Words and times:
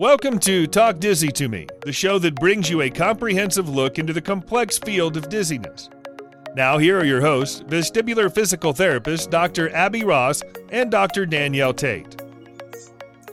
Welcome 0.00 0.38
to 0.38 0.66
Talk 0.66 0.98
Dizzy 0.98 1.28
to 1.32 1.46
Me, 1.46 1.66
the 1.82 1.92
show 1.92 2.18
that 2.20 2.34
brings 2.36 2.70
you 2.70 2.80
a 2.80 2.88
comprehensive 2.88 3.68
look 3.68 3.98
into 3.98 4.14
the 4.14 4.22
complex 4.22 4.78
field 4.78 5.18
of 5.18 5.28
dizziness. 5.28 5.90
Now, 6.56 6.78
here 6.78 6.98
are 6.98 7.04
your 7.04 7.20
hosts, 7.20 7.60
vestibular 7.64 8.34
physical 8.34 8.72
therapist 8.72 9.30
Dr. 9.30 9.68
Abby 9.74 10.02
Ross 10.02 10.42
and 10.70 10.90
Dr. 10.90 11.26
Danielle 11.26 11.74
Tate. 11.74 12.18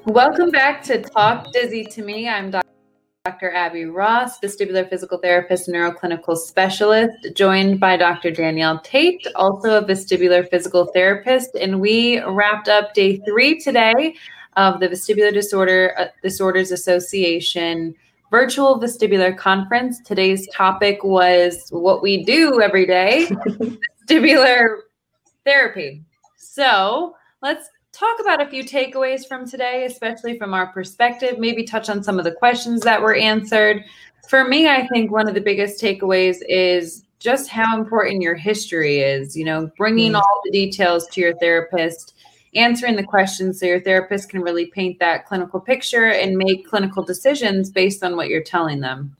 Welcome 0.07 0.51
back 0.51 0.83
to 0.83 1.01
Talk 1.01 1.53
Dizzy 1.53 1.85
to 1.85 2.03
Me. 2.03 2.27
I'm 2.27 2.51
Dr. 2.51 3.49
Abby 3.53 3.85
Ross, 3.85 4.37
vestibular 4.41 4.89
physical 4.89 5.19
therapist, 5.19 5.69
neuroclinical 5.69 6.35
specialist, 6.35 7.33
joined 7.33 7.79
by 7.79 7.95
Dr. 7.95 8.29
Danielle 8.29 8.81
Tate, 8.81 9.25
also 9.37 9.77
a 9.77 9.85
vestibular 9.85 10.45
physical 10.49 10.87
therapist. 10.87 11.55
And 11.55 11.79
we 11.79 12.21
wrapped 12.23 12.67
up 12.67 12.93
day 12.93 13.21
three 13.25 13.57
today 13.57 14.15
of 14.57 14.81
the 14.81 14.89
Vestibular 14.89 15.33
Disorder 15.33 15.93
uh, 15.97 16.07
Disorders 16.21 16.71
Association 16.71 17.95
virtual 18.31 18.79
vestibular 18.79 19.37
conference. 19.37 20.01
Today's 20.01 20.47
topic 20.49 21.03
was 21.03 21.69
what 21.69 22.01
we 22.01 22.23
do 22.23 22.61
every 22.61 22.85
day, 22.85 23.27
vestibular 24.09 24.79
therapy. 25.45 26.03
So 26.35 27.15
let's 27.41 27.69
talk 27.93 28.19
about 28.19 28.41
a 28.41 28.49
few 28.49 28.63
takeaways 28.63 29.27
from 29.27 29.47
today, 29.47 29.85
especially 29.85 30.37
from 30.37 30.53
our 30.53 30.67
perspective, 30.67 31.39
maybe 31.39 31.63
touch 31.63 31.89
on 31.89 32.03
some 32.03 32.19
of 32.19 32.25
the 32.25 32.31
questions 32.31 32.81
that 32.81 33.01
were 33.01 33.15
answered. 33.15 33.83
For 34.27 34.43
me, 34.43 34.67
I 34.67 34.85
think 34.87 35.11
one 35.11 35.27
of 35.27 35.33
the 35.33 35.41
biggest 35.41 35.81
takeaways 35.81 36.37
is 36.47 37.05
just 37.19 37.49
how 37.49 37.77
important 37.77 38.21
your 38.21 38.35
history 38.35 38.99
is, 38.99 39.35
you 39.35 39.45
know, 39.45 39.71
bringing 39.77 40.11
mm. 40.11 40.17
all 40.17 40.41
the 40.43 40.51
details 40.51 41.07
to 41.07 41.21
your 41.21 41.35
therapist 41.37 42.13
answering 42.55 42.95
the 42.95 43.03
questions 43.03 43.59
so 43.59 43.65
your 43.65 43.81
therapist 43.81 44.29
can 44.29 44.41
really 44.41 44.67
paint 44.67 44.99
that 44.99 45.25
clinical 45.25 45.59
picture 45.59 46.05
and 46.05 46.37
make 46.37 46.67
clinical 46.67 47.03
decisions 47.03 47.69
based 47.69 48.03
on 48.03 48.15
what 48.15 48.29
you're 48.29 48.43
telling 48.43 48.79
them. 48.79 49.15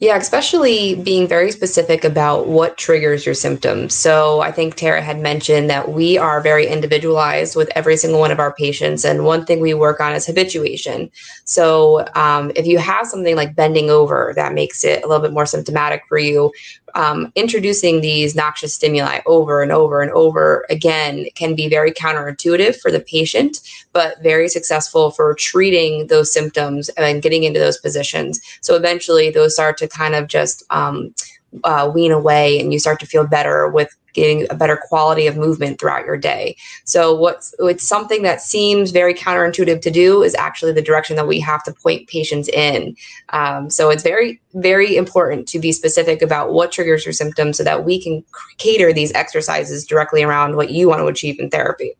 Yeah, 0.00 0.16
especially 0.16 0.96
being 0.96 1.28
very 1.28 1.52
specific 1.52 2.02
about 2.02 2.48
what 2.48 2.76
triggers 2.76 3.24
your 3.24 3.36
symptoms. 3.36 3.94
So, 3.94 4.40
I 4.40 4.50
think 4.50 4.74
Tara 4.74 5.00
had 5.00 5.20
mentioned 5.20 5.70
that 5.70 5.92
we 5.92 6.18
are 6.18 6.40
very 6.40 6.66
individualized 6.66 7.54
with 7.54 7.70
every 7.76 7.96
single 7.96 8.18
one 8.18 8.32
of 8.32 8.40
our 8.40 8.52
patients. 8.52 9.04
And 9.04 9.24
one 9.24 9.46
thing 9.46 9.60
we 9.60 9.74
work 9.74 10.00
on 10.00 10.12
is 10.12 10.26
habituation. 10.26 11.10
So, 11.44 12.04
um, 12.16 12.50
if 12.56 12.66
you 12.66 12.78
have 12.78 13.06
something 13.06 13.36
like 13.36 13.54
bending 13.54 13.90
over, 13.90 14.32
that 14.34 14.54
makes 14.54 14.82
it 14.82 15.04
a 15.04 15.06
little 15.06 15.22
bit 15.22 15.32
more 15.32 15.46
symptomatic 15.46 16.02
for 16.08 16.18
you 16.18 16.52
um, 16.94 17.32
introducing 17.34 18.00
these 18.00 18.34
noxious 18.34 18.74
stimuli 18.74 19.20
over 19.26 19.62
and 19.62 19.72
over 19.72 20.02
and 20.02 20.10
over 20.12 20.66
again 20.70 21.26
can 21.34 21.54
be 21.54 21.68
very 21.68 21.92
counterintuitive 21.92 22.76
for 22.80 22.90
the 22.90 23.00
patient, 23.00 23.60
but 23.92 24.22
very 24.22 24.48
successful 24.48 25.10
for 25.10 25.34
treating 25.34 26.06
those 26.08 26.32
symptoms 26.32 26.88
and 26.90 27.22
getting 27.22 27.44
into 27.44 27.60
those 27.60 27.78
positions. 27.78 28.40
So 28.60 28.74
eventually, 28.74 29.30
those 29.30 29.54
start 29.54 29.78
to 29.78 29.88
kind 29.88 30.14
of 30.14 30.26
just 30.28 30.62
um, 30.70 31.14
uh, 31.64 31.90
wean 31.92 32.12
away, 32.12 32.60
and 32.60 32.72
you 32.72 32.78
start 32.78 33.00
to 33.00 33.06
feel 33.06 33.26
better 33.26 33.68
with 33.68 33.94
getting 34.12 34.46
a 34.50 34.54
better 34.54 34.76
quality 34.76 35.26
of 35.26 35.36
movement 35.36 35.78
throughout 35.78 36.04
your 36.04 36.16
day. 36.16 36.56
So 36.84 37.14
what's 37.14 37.54
it's 37.58 37.86
something 37.86 38.22
that 38.22 38.40
seems 38.40 38.90
very 38.90 39.14
counterintuitive 39.14 39.80
to 39.80 39.90
do 39.90 40.22
is 40.22 40.34
actually 40.34 40.72
the 40.72 40.82
direction 40.82 41.16
that 41.16 41.28
we 41.28 41.40
have 41.40 41.62
to 41.64 41.72
point 41.72 42.08
patients 42.08 42.48
in. 42.48 42.96
Um, 43.30 43.70
so 43.70 43.90
it's 43.90 44.02
very 44.02 44.40
very 44.54 44.96
important 44.96 45.48
to 45.48 45.58
be 45.58 45.72
specific 45.72 46.22
about 46.22 46.52
what 46.52 46.72
triggers 46.72 47.04
your 47.04 47.12
symptoms 47.12 47.56
so 47.56 47.64
that 47.64 47.84
we 47.84 48.02
can 48.02 48.24
cater 48.58 48.92
these 48.92 49.12
exercises 49.12 49.86
directly 49.86 50.22
around 50.22 50.56
what 50.56 50.70
you 50.70 50.88
want 50.88 51.00
to 51.00 51.06
achieve 51.06 51.38
in 51.38 51.50
therapy. 51.50 51.94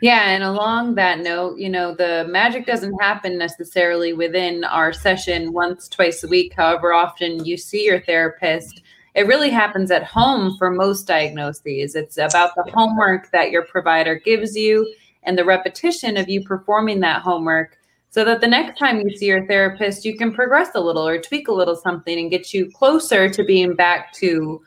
Yeah, 0.00 0.30
and 0.30 0.44
along 0.44 0.94
that 0.94 1.18
note, 1.18 1.58
you 1.58 1.68
know, 1.68 1.92
the 1.92 2.24
magic 2.28 2.66
doesn't 2.66 2.96
happen 3.00 3.36
necessarily 3.36 4.12
within 4.12 4.62
our 4.62 4.92
session 4.92 5.52
once, 5.52 5.88
twice 5.88 6.22
a 6.22 6.28
week, 6.28 6.54
however 6.56 6.92
often 6.92 7.44
you 7.44 7.56
see 7.56 7.84
your 7.84 8.00
therapist 8.02 8.82
it 9.18 9.26
really 9.26 9.50
happens 9.50 9.90
at 9.90 10.04
home 10.04 10.56
for 10.58 10.70
most 10.70 11.08
diagnoses. 11.08 11.96
It's 11.96 12.18
about 12.18 12.54
the 12.54 12.70
homework 12.72 13.32
that 13.32 13.50
your 13.50 13.64
provider 13.64 14.14
gives 14.14 14.54
you 14.54 14.94
and 15.24 15.36
the 15.36 15.44
repetition 15.44 16.16
of 16.16 16.28
you 16.28 16.44
performing 16.44 17.00
that 17.00 17.22
homework 17.22 17.78
so 18.10 18.24
that 18.24 18.40
the 18.40 18.46
next 18.46 18.78
time 18.78 19.00
you 19.00 19.16
see 19.16 19.26
your 19.26 19.44
therapist, 19.48 20.04
you 20.04 20.16
can 20.16 20.32
progress 20.32 20.68
a 20.76 20.80
little 20.80 21.06
or 21.06 21.20
tweak 21.20 21.48
a 21.48 21.52
little 21.52 21.74
something 21.74 22.16
and 22.16 22.30
get 22.30 22.54
you 22.54 22.70
closer 22.70 23.28
to 23.28 23.42
being 23.42 23.74
back 23.74 24.12
to 24.12 24.62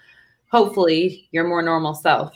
hopefully 0.51 1.29
your 1.31 1.47
more 1.47 1.61
normal 1.61 1.95
self. 1.95 2.33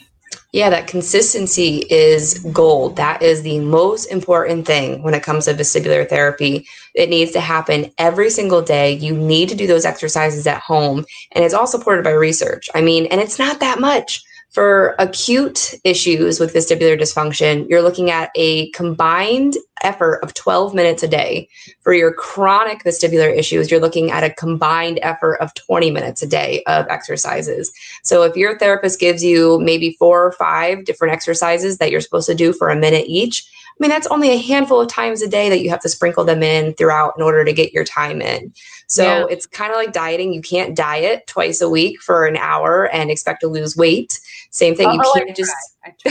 Yeah, 0.55 0.69
that 0.69 0.87
consistency 0.87 1.79
is 1.89 2.39
gold. 2.53 2.95
That 2.95 3.21
is 3.21 3.41
the 3.41 3.59
most 3.59 4.05
important 4.05 4.65
thing 4.65 5.03
when 5.03 5.13
it 5.13 5.21
comes 5.21 5.45
to 5.45 5.53
vestibular 5.53 6.07
therapy. 6.07 6.65
It 6.93 7.09
needs 7.09 7.33
to 7.33 7.41
happen 7.41 7.91
every 7.97 8.29
single 8.29 8.61
day. 8.61 8.93
You 8.93 9.17
need 9.17 9.49
to 9.49 9.55
do 9.55 9.67
those 9.67 9.83
exercises 9.83 10.47
at 10.47 10.61
home. 10.61 11.05
And 11.33 11.43
it's 11.43 11.53
all 11.53 11.67
supported 11.67 12.05
by 12.05 12.11
research. 12.11 12.69
I 12.73 12.79
mean, 12.79 13.05
and 13.07 13.19
it's 13.19 13.37
not 13.37 13.59
that 13.59 13.81
much. 13.81 14.23
For 14.55 14.95
acute 14.99 15.73
issues 15.83 16.39
with 16.39 16.53
vestibular 16.53 16.97
dysfunction, 16.97 17.67
you're 17.67 17.81
looking 17.81 18.09
at 18.09 18.31
a 18.35 18.69
combined 18.71 19.57
effort 19.83 20.21
of 20.23 20.33
12 20.33 20.73
minutes 20.73 21.03
a 21.03 21.09
day. 21.09 21.49
For 21.81 21.93
your 21.93 22.13
chronic 22.13 22.81
vestibular 22.85 23.37
issues, 23.37 23.69
you're 23.69 23.81
looking 23.81 24.11
at 24.11 24.23
a 24.23 24.29
combined 24.29 24.99
effort 25.01 25.41
of 25.41 25.53
20 25.55 25.91
minutes 25.91 26.21
a 26.21 26.27
day 26.27 26.63
of 26.67 26.87
exercises. 26.87 27.69
So 28.01 28.23
if 28.23 28.37
your 28.37 28.57
therapist 28.57 28.97
gives 28.97 29.21
you 29.21 29.59
maybe 29.59 29.97
four 29.99 30.25
or 30.25 30.31
five 30.31 30.85
different 30.85 31.13
exercises 31.13 31.77
that 31.79 31.91
you're 31.91 31.99
supposed 31.99 32.27
to 32.27 32.33
do 32.33 32.53
for 32.53 32.69
a 32.69 32.77
minute 32.77 33.07
each, 33.09 33.45
I 33.77 33.83
mean, 33.83 33.89
that's 33.89 34.07
only 34.07 34.31
a 34.31 34.37
handful 34.37 34.79
of 34.79 34.87
times 34.87 35.21
a 35.21 35.27
day 35.27 35.49
that 35.49 35.61
you 35.61 35.69
have 35.69 35.81
to 35.81 35.89
sprinkle 35.89 36.23
them 36.23 36.41
in 36.41 36.73
throughout 36.75 37.13
in 37.17 37.23
order 37.23 37.43
to 37.43 37.51
get 37.51 37.73
your 37.73 37.83
time 37.83 38.21
in. 38.21 38.53
So 38.87 39.03
yeah. 39.03 39.25
it's 39.29 39.45
kind 39.45 39.71
of 39.71 39.75
like 39.75 39.91
dieting. 39.91 40.31
You 40.31 40.41
can't 40.41 40.75
diet 40.75 41.27
twice 41.27 41.59
a 41.59 41.69
week 41.69 42.01
for 42.01 42.25
an 42.25 42.37
hour 42.37 42.87
and 42.93 43.11
expect 43.11 43.41
to 43.41 43.47
lose 43.47 43.75
weight. 43.75 44.19
Same 44.51 44.75
thing. 44.75 44.87
Oh, 44.87 44.93
you 44.93 45.11
can't 45.13 45.35
just, 45.35 45.51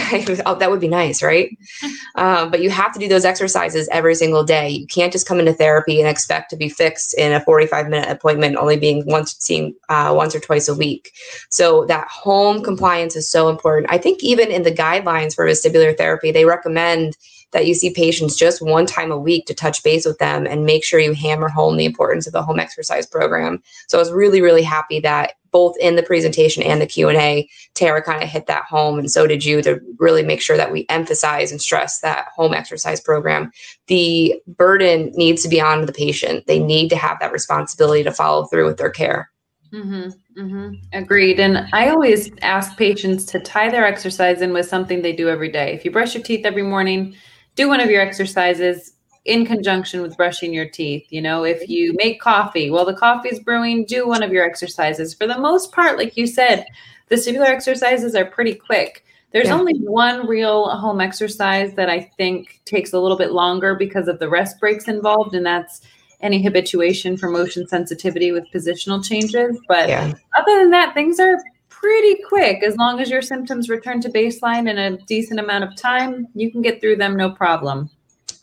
oh, 0.47 0.55
that 0.55 0.71
would 0.71 0.81
be 0.81 0.89
nice, 0.89 1.23
right? 1.23 1.57
um, 2.15 2.51
but 2.51 2.63
you 2.63 2.71
have 2.71 2.93
to 2.93 2.99
do 2.99 3.09
those 3.09 3.25
exercises 3.25 3.89
every 3.91 4.15
single 4.15 4.45
day. 4.45 4.69
You 4.69 4.87
can't 4.87 5.13
just 5.13 5.27
come 5.27 5.41
into 5.41 5.53
therapy 5.53 6.01
and 6.01 6.09
expect 6.09 6.51
to 6.51 6.57
be 6.57 6.69
fixed 6.69 7.15
in 7.15 7.33
a 7.33 7.41
45 7.41 7.89
minute 7.89 8.09
appointment, 8.09 8.57
only 8.57 8.77
being 8.77 9.05
once 9.07 9.37
seen 9.39 9.75
uh, 9.89 10.13
once 10.17 10.35
or 10.35 10.41
twice 10.41 10.69
a 10.69 10.75
week. 10.75 11.13
So 11.51 11.85
that 11.87 12.09
home 12.09 12.63
compliance 12.63 13.17
is 13.17 13.29
so 13.29 13.49
important. 13.49 13.93
I 13.93 13.99
think 13.99 14.23
even 14.23 14.51
in 14.51 14.63
the 14.63 14.73
guidelines 14.73 15.35
for 15.35 15.47
vestibular 15.47 15.97
therapy, 15.97 16.31
they 16.31 16.45
recommend 16.45 17.17
that 17.55 17.67
you 17.67 17.75
see 17.75 17.91
patients 17.91 18.37
just 18.37 18.61
one 18.61 18.85
time 18.85 19.13
a 19.13 19.19
week 19.19 19.47
to 19.47 19.55
touch 19.55 19.83
base 19.83 20.05
with 20.05 20.19
them 20.19 20.45
and 20.47 20.67
make 20.67 20.85
sure 20.85 20.99
you 20.99 21.15
hammer 21.15 21.49
home 21.49 21.77
the 21.77 21.85
importance 21.85 22.27
of 22.27 22.33
the 22.33 22.43
home 22.43 22.59
exercise 22.59 23.07
program. 23.07 23.63
So 23.87 23.97
I 23.97 24.01
was 24.01 24.11
really, 24.11 24.43
really 24.43 24.63
happy 24.63 24.99
that 25.01 25.35
both 25.55 25.77
in 25.79 25.95
the 25.95 26.03
presentation 26.03 26.65
and 26.65 26.83
the 26.83 26.87
Q&A, 26.87 27.49
Tara 27.75 28.03
kind 28.03 28.25
of 28.25 28.29
hit 28.29 28.49
that 28.49 28.65
home 28.65 28.99
and 28.99 29.09
so 29.09 29.25
did 29.25 29.45
you 29.45 29.63
to 29.63 29.81
really 30.01 30.25
make 30.25 30.43
sure 30.43 30.57
that 30.57 30.73
we 30.73 30.85
emphasize 30.89 31.53
and 31.53 31.63
stress 31.63 32.01
that 32.01 32.27
home 32.35 32.53
exercise 32.53 33.01
program. 33.01 33.53
The 33.87 34.35
burden 34.49 35.13
needs 35.15 35.45
to 35.45 35.49
be 35.49 35.61
on 35.61 35.87
the 35.87 35.93
patient. 35.93 36.49
They 36.49 36.59
need 36.59 36.89
to 36.89 36.97
have 36.97 37.21
that 37.21 37.31
responsibility 37.31 38.03
to 38.03 38.11
follow 38.11 38.47
through 38.47 38.67
with 38.67 38.79
their 38.79 38.91
care. 38.91 39.31
Mm-hmm, 39.73 40.41
mm-hmm. 40.43 40.75
Agreed. 40.93 41.39
And 41.39 41.69
I 41.73 41.91
always 41.91 42.33
ask 42.43 42.77
patients 42.77 43.25
to 43.27 43.39
tie 43.39 43.71
their 43.71 43.87
exercise 43.87 44.43
in 44.43 44.53
with 44.53 44.67
something 44.67 45.03
they 45.03 45.13
do 45.13 45.29
every 45.29 45.53
day. 45.53 45.73
If 45.73 45.85
you 45.85 45.93
brush 45.93 46.15
your 46.15 46.25
teeth 46.25 46.45
every 46.45 46.65
morning, 46.65 47.15
do 47.55 47.69
one 47.69 47.79
of 47.79 47.91
your 47.91 48.03
exercises 48.03 48.95
in 49.25 49.47
conjunction 49.47 50.03
with 50.03 50.17
brushing 50.17 50.53
your 50.53 50.69
teeth. 50.69 51.07
You 51.11 51.23
know, 51.23 51.45
if 51.45 51.69
you 51.69 51.91
mm-hmm. 51.91 51.97
make 51.97 52.21
coffee 52.21 52.71
while 52.71 52.85
the 52.85 52.95
coffee 52.95 53.31
is 53.31 53.41
brewing, 53.41 53.85
do 53.85 54.07
one 54.07 54.23
of 54.23 54.33
your 54.33 54.45
exercises. 54.45 55.15
For 55.15 55.27
the 55.27 55.39
most 55.39 55.73
part, 55.73 55.99
like 55.99 56.17
you 56.17 56.27
said, 56.27 56.67
the 57.09 57.17
vestibular 57.17 57.47
exercises 57.47 58.15
are 58.15 58.25
pretty 58.25 58.55
quick. 58.55 59.05
There's 59.33 59.49
yeah. 59.49 59.59
only 59.59 59.75
one 59.79 60.29
real 60.29 60.69
home 60.71 61.01
exercise 61.01 61.75
that 61.75 61.91
I 61.91 62.01
think 62.17 62.61
takes 62.65 62.93
a 62.93 63.01
little 63.01 63.17
bit 63.17 63.33
longer 63.33 63.75
because 63.75 64.07
of 64.07 64.21
the 64.21 64.29
rest 64.29 64.61
breaks 64.61 64.87
involved, 64.87 65.35
and 65.35 65.45
that's 65.45 65.81
any 66.21 66.43
habituation 66.43 67.17
for 67.17 67.29
motion 67.29 67.67
sensitivity 67.67 68.31
with 68.31 68.45
positional 68.55 69.05
changes. 69.05 69.59
But 69.67 69.89
yeah. 69.89 70.15
other 70.39 70.61
than 70.61 70.71
that, 70.71 70.95
things 70.95 71.19
are 71.19 71.37
pretty 71.69 72.23
quick. 72.29 72.63
As 72.63 72.77
long 72.77 73.01
as 73.01 73.11
your 73.11 73.23
symptoms 73.23 73.69
return 73.69 74.01
to 74.03 74.09
baseline 74.09 74.71
in 74.71 74.79
a 74.79 74.97
decent 74.99 75.41
amount 75.41 75.65
of 75.65 75.77
time, 75.77 76.29
you 76.35 76.51
can 76.53 76.63
get 76.63 76.81
through 76.81 76.97
them 76.97 77.17
no 77.17 77.31
problem. 77.31 77.91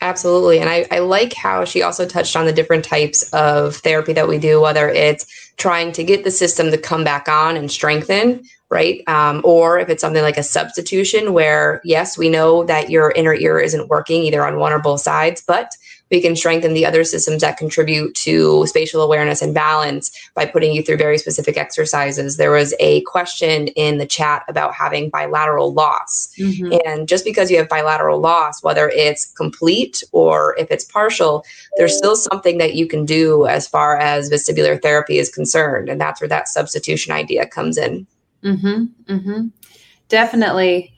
Absolutely. 0.02 0.60
And 0.60 0.68
I, 0.68 0.88
I 0.90 1.00
like 1.00 1.34
how 1.34 1.64
she 1.64 1.84
also 1.84 2.08
touched 2.08 2.36
on 2.36 2.46
the 2.46 2.54
different 2.54 2.84
types 2.84 3.22
of 3.34 3.76
therapy 3.78 4.14
that 4.14 4.28
we 4.28 4.40
do, 4.40 4.60
whether 4.60 4.90
it's 4.90 5.51
trying 5.58 5.92
to 5.94 6.04
get 6.04 6.24
the 6.24 6.32
system 6.32 6.72
to 6.72 6.78
come 6.78 7.04
back 7.04 7.28
on 7.28 7.56
and 7.58 7.72
strengthen, 7.72 8.44
right? 8.70 9.04
Um, 9.08 9.42
or 9.44 9.80
if 9.80 9.90
it's 9.90 10.02
something 10.02 10.24
like 10.24 10.38
a 10.38 10.44
substitution 10.44 11.34
where, 11.34 11.82
yes, 11.84 12.18
we 12.18 12.30
know 12.30 12.64
that 12.64 12.90
your 12.90 13.12
inner 13.12 13.34
ear 13.34 13.60
isn't 13.60 13.90
working 13.90 14.24
either 14.24 14.46
on 14.46 14.58
one 14.58 14.72
or 14.72 14.80
both 14.80 15.02
sides, 15.02 15.44
but 15.46 15.76
we 16.12 16.22
can 16.22 16.36
strengthen 16.36 16.74
the 16.74 16.86
other 16.86 17.04
systems 17.04 17.42
that 17.42 17.58
contribute 17.58 18.14
to 18.16 18.68
spatial 18.68 19.02
awareness 19.02 19.42
and 19.42 19.54
balance 19.54 20.12
by 20.36 20.46
putting 20.46 20.74
you 20.74 20.84
through 20.84 20.98
very 20.98 21.18
specific 21.18 21.58
exercises. 21.58 22.36
There 22.36 22.52
was 22.52 22.74
a 22.80 23.02
question 23.04 23.68
in 23.70 23.98
the 23.98 24.06
chat 24.06 24.44
about 24.50 24.74
having 24.74 25.10
bilateral 25.10 25.74
loss. 25.74 26.34
Mm-hmm. 26.38 26.80
And 26.86 27.08
just 27.08 27.24
because 27.24 27.50
you 27.50 27.58
have 27.58 27.70
bilateral 27.70 28.20
loss, 28.20 28.62
whether 28.62 28.90
it's 28.90 29.32
complete 29.34 30.04
or 30.12 30.56
if 30.60 30.70
it's 30.70 30.84
partial, 30.84 31.46
there's 31.78 31.98
still 31.98 32.18
something 32.18 32.58
that 32.58 32.76
you 32.76 32.88
can 32.88 33.06
do 33.06 33.48
as 33.48 33.68
far 33.68 33.98
as 33.98 34.30
vestibular 34.30 34.82
therapy 34.82 35.18
is 35.18 35.30
concerned. 35.30 35.41
And 35.90 36.00
that's 36.00 36.22
where 36.22 36.28
that 36.28 36.48
substitution 36.48 37.14
idea 37.14 37.46
comes 37.48 37.78
in. 37.78 38.08
Mm-hmm. 38.44 39.14
Mm-hmm. 39.14 39.48
Definitely. 40.10 40.94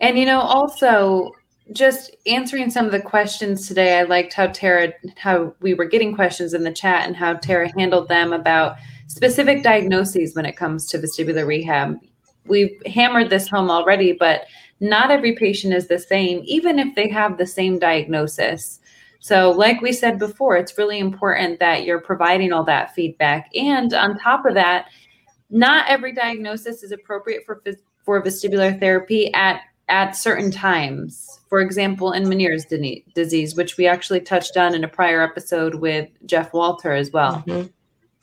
And, 0.00 0.18
you 0.18 0.26
know, 0.26 0.40
also, 0.40 1.32
just 1.72 2.14
answering 2.26 2.70
some 2.70 2.86
of 2.86 2.92
the 2.92 3.00
questions 3.00 3.66
today, 3.66 3.98
I 3.98 4.02
liked 4.04 4.32
how 4.34 4.48
Tara, 4.48 4.92
how 5.16 5.54
we 5.60 5.74
were 5.74 5.84
getting 5.84 6.14
questions 6.14 6.54
in 6.54 6.62
the 6.62 6.72
chat 6.72 7.06
and 7.06 7.16
how 7.16 7.34
Tara 7.34 7.70
handled 7.76 8.08
them 8.08 8.32
about 8.32 8.76
specific 9.08 9.62
diagnoses 9.62 10.34
when 10.34 10.46
it 10.46 10.56
comes 10.56 10.86
to 10.88 10.98
vestibular 10.98 11.46
rehab. 11.46 11.98
We've 12.46 12.80
hammered 12.86 13.30
this 13.30 13.48
home 13.48 13.70
already, 13.70 14.12
but 14.12 14.46
not 14.78 15.10
every 15.10 15.34
patient 15.34 15.74
is 15.74 15.88
the 15.88 15.98
same, 15.98 16.42
even 16.44 16.78
if 16.78 16.94
they 16.94 17.08
have 17.08 17.38
the 17.38 17.46
same 17.46 17.78
diagnosis. 17.78 18.78
So, 19.20 19.50
like 19.50 19.80
we 19.80 19.92
said 19.92 20.18
before, 20.18 20.56
it's 20.56 20.78
really 20.78 20.98
important 20.98 21.58
that 21.60 21.84
you're 21.84 22.00
providing 22.00 22.52
all 22.52 22.64
that 22.64 22.94
feedback. 22.94 23.48
And 23.54 23.92
on 23.92 24.18
top 24.18 24.46
of 24.46 24.54
that, 24.54 24.86
not 25.50 25.88
every 25.88 26.12
diagnosis 26.12 26.82
is 26.82 26.92
appropriate 26.92 27.44
for 27.44 27.62
for 28.04 28.22
vestibular 28.22 28.78
therapy 28.78 29.32
at 29.34 29.60
at 29.88 30.12
certain 30.12 30.50
times. 30.50 31.40
For 31.48 31.60
example, 31.60 32.12
in 32.12 32.24
Meniere's 32.24 32.66
disease, 33.14 33.54
which 33.54 33.76
we 33.76 33.86
actually 33.86 34.20
touched 34.20 34.56
on 34.56 34.74
in 34.74 34.82
a 34.82 34.88
prior 34.88 35.22
episode 35.22 35.76
with 35.76 36.08
Jeff 36.26 36.52
Walter 36.52 36.92
as 36.92 37.12
well. 37.12 37.44
Mm-hmm. 37.46 37.68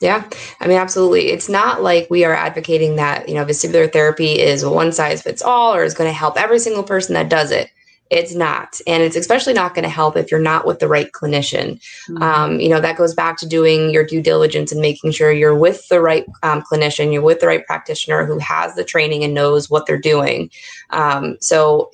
Yeah, 0.00 0.28
I 0.60 0.66
mean, 0.66 0.76
absolutely. 0.76 1.30
It's 1.30 1.48
not 1.48 1.82
like 1.82 2.08
we 2.10 2.24
are 2.24 2.34
advocating 2.34 2.96
that, 2.96 3.26
you 3.28 3.34
know, 3.34 3.44
vestibular 3.44 3.90
therapy 3.90 4.38
is 4.38 4.64
one 4.64 4.92
size 4.92 5.22
fits 5.22 5.40
all 5.40 5.74
or 5.74 5.84
is 5.84 5.94
going 5.94 6.10
to 6.10 6.14
help 6.14 6.36
every 6.36 6.58
single 6.58 6.82
person 6.82 7.14
that 7.14 7.30
does 7.30 7.50
it. 7.50 7.70
It's 8.10 8.34
not. 8.34 8.80
And 8.86 9.02
it's 9.02 9.16
especially 9.16 9.54
not 9.54 9.74
going 9.74 9.84
to 9.84 9.88
help 9.88 10.16
if 10.16 10.30
you're 10.30 10.40
not 10.40 10.66
with 10.66 10.78
the 10.78 10.88
right 10.88 11.10
clinician. 11.12 11.80
Mm-hmm. 12.08 12.22
Um, 12.22 12.60
you 12.60 12.68
know, 12.68 12.80
that 12.80 12.98
goes 12.98 13.14
back 13.14 13.38
to 13.38 13.46
doing 13.46 13.90
your 13.90 14.04
due 14.04 14.22
diligence 14.22 14.72
and 14.72 14.80
making 14.80 15.12
sure 15.12 15.32
you're 15.32 15.56
with 15.56 15.88
the 15.88 16.00
right 16.00 16.26
um, 16.42 16.62
clinician, 16.62 17.12
you're 17.12 17.22
with 17.22 17.40
the 17.40 17.46
right 17.46 17.66
practitioner 17.66 18.26
who 18.26 18.38
has 18.38 18.74
the 18.74 18.84
training 18.84 19.24
and 19.24 19.34
knows 19.34 19.70
what 19.70 19.86
they're 19.86 19.98
doing. 19.98 20.50
Um, 20.90 21.38
so 21.40 21.90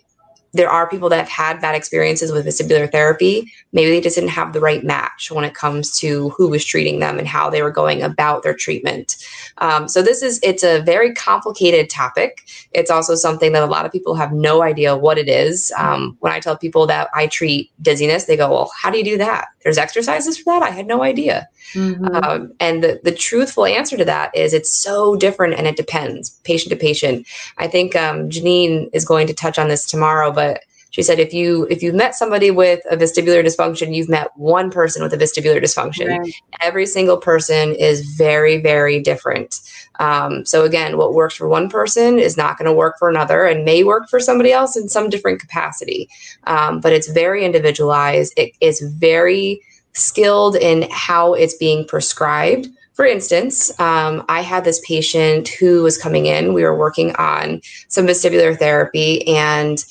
there 0.53 0.69
are 0.69 0.89
people 0.89 1.09
that 1.09 1.19
have 1.19 1.29
had 1.29 1.61
bad 1.61 1.75
experiences 1.75 2.33
with 2.33 2.47
vestibular 2.47 2.91
therapy. 2.91 3.53
Maybe 3.73 3.91
they 3.91 4.01
just 4.01 4.17
didn't 4.17 4.31
have 4.31 4.53
the 4.53 4.61
right 4.61 4.83
match 4.83 5.31
when 5.31 5.45
it 5.45 5.55
comes 5.55 5.97
to 6.01 6.31
who 6.31 6.49
was 6.49 6.65
treating 6.65 6.99
them 6.99 7.19
and 7.19 7.29
how 7.29 7.51
they 7.51 7.63
were 7.63 7.71
going 7.71 8.03
about 8.03 8.43
their 8.43 8.55
treatment. 8.55 9.17
Um, 9.59 9.89
so 9.89 10.03
this 10.03 10.23
is 10.23 10.41
it's 10.43 10.63
a 10.63 10.81
very 10.83 11.15
complicated 11.15 11.89
topic. 11.89 12.49
It's 12.73 12.91
also 12.91 13.15
something 13.15 13.53
that 13.53 13.63
a 13.63 13.67
lot 13.67 13.87
of 13.87 13.93
people 13.93 14.15
have 14.15 14.33
no 14.33 14.63
idea 14.63 14.97
what 14.97 15.19
it 15.19 15.29
is. 15.29 15.73
Um, 15.79 16.17
when 16.21 16.33
I 16.33 16.41
tell 16.41 16.57
people 16.57 16.87
that 16.87 17.09
I 17.15 17.27
treat 17.27 17.71
dizziness, 17.81 18.25
they 18.25 18.37
go, 18.37 18.51
"Well, 18.51 18.73
how 18.81 18.91
do 18.91 18.99
you 18.99 19.05
do 19.05 19.19
that? 19.19 19.49
There's 19.63 19.79
exercises 19.79 20.39
for 20.39 20.59
that? 20.59 20.63
I 20.63 20.71
had 20.71 20.87
no 20.87 21.03
idea." 21.03 21.49
Mm-hmm. 21.75 22.17
Um, 22.17 22.53
and 22.59 22.83
the, 22.83 23.01
the 23.05 23.13
truthful 23.13 23.65
answer 23.65 23.97
to 23.97 24.05
that 24.05 24.37
is 24.37 24.53
it's 24.53 24.75
so 24.75 25.15
different 25.17 25.55
and 25.55 25.67
it 25.67 25.77
depends 25.77 26.31
patient 26.43 26.71
to 26.71 26.77
patient. 26.77 27.27
I 27.59 27.69
think 27.69 27.95
um, 27.95 28.29
Janene 28.29 28.91
is 28.93 29.05
going 29.05 29.27
to 29.29 29.35
touch 29.35 29.59
on 29.59 29.69
this 29.69 29.87
tomorrow, 29.87 30.33
but 30.41 30.61
she 30.91 31.03
said 31.03 31.19
if 31.21 31.33
you 31.33 31.67
if 31.71 31.83
you've 31.83 31.95
met 31.95 32.15
somebody 32.15 32.51
with 32.51 32.81
a 32.91 32.97
vestibular 32.97 33.45
dysfunction 33.45 33.95
you've 33.95 34.09
met 34.09 34.29
one 34.37 34.71
person 34.71 35.03
with 35.03 35.13
a 35.13 35.17
vestibular 35.17 35.63
dysfunction 35.67 36.09
right. 36.09 36.35
every 36.61 36.87
single 36.87 37.17
person 37.17 37.75
is 37.75 38.01
very 38.17 38.57
very 38.59 39.01
different 39.01 39.61
um, 39.99 40.45
so 40.45 40.65
again 40.65 40.97
what 40.97 41.15
works 41.15 41.35
for 41.35 41.49
one 41.49 41.69
person 41.69 42.19
is 42.19 42.37
not 42.37 42.57
going 42.59 42.71
to 42.71 42.81
work 42.85 42.97
for 42.99 43.09
another 43.09 43.45
and 43.45 43.65
may 43.65 43.83
work 43.85 44.09
for 44.09 44.21
somebody 44.21 44.53
else 44.53 44.77
in 44.77 44.89
some 44.89 45.09
different 45.09 45.41
capacity 45.41 46.09
um, 46.45 46.81
but 46.81 46.93
it's 46.93 47.09
very 47.09 47.45
individualized 47.45 48.33
it 48.37 48.53
is 48.61 48.81
very 48.81 49.61
skilled 49.93 50.57
in 50.57 50.89
how 50.91 51.35
it's 51.35 51.57
being 51.57 51.87
prescribed. 51.87 52.69
For 52.95 53.05
instance, 53.05 53.71
um, 53.81 54.25
I 54.29 54.43
had 54.43 54.65
this 54.65 54.81
patient 54.87 55.49
who 55.49 55.83
was 55.83 55.97
coming 55.97 56.27
in. 56.27 56.53
We 56.53 56.63
were 56.63 56.77
working 56.77 57.15
on 57.17 57.63
some 57.89 58.07
vestibular 58.07 58.59
therapy, 58.59 59.27
and 59.27 59.85